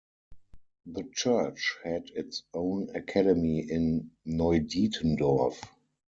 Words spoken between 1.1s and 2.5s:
church had its